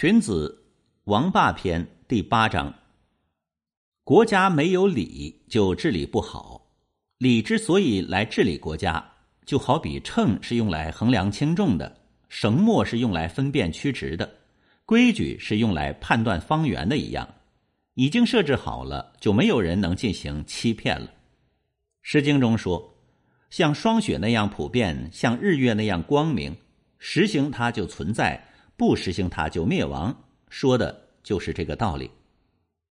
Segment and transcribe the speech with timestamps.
[0.00, 0.64] 荀子
[1.10, 2.72] 《王霸篇》第八章：
[4.04, 6.70] 国家没有礼，就治理不好。
[7.18, 9.04] 礼之所以来治理国家，
[9.44, 14.32] 就好比秤是用来衡量轻重的，绳墨是用来分辨曲直的，
[14.86, 17.28] 规矩是用来判断方圆的一样。
[17.94, 21.06] 已经设置好了，就没有人能进行欺骗了。
[22.02, 22.94] 《诗经》中说
[23.50, 26.56] ：“像霜雪那样普遍，像日月那样光明，
[27.00, 28.44] 实行它就存在。”
[28.78, 30.16] 不实行它就灭亡，
[30.48, 32.08] 说的就是这个道理。